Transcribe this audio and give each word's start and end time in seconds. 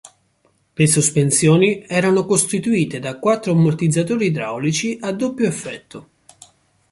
Le 0.73 0.87
sospensioni 0.87 1.85
erano 1.85 2.25
costituite 2.25 2.97
da 2.97 3.19
quattro 3.19 3.51
ammortizzatori 3.51 4.25
idraulici 4.25 4.97
a 4.99 5.11
doppio 5.11 5.45
effetto. 5.45 6.07